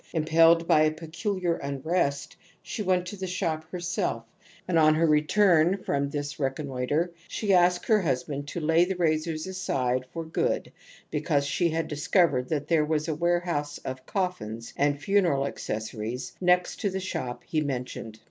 [0.13, 4.25] Impelled by a pecuhar xmrest she went to the shop herself,
[4.67, 9.45] and on her return from this reconnoitre she asked her husband to lay the razors
[9.45, 10.71] aside for good
[11.11, 16.81] because she had discovered that there was a warehouse of coffins and funeral accessories next
[16.81, 18.19] to the shop he mentioned.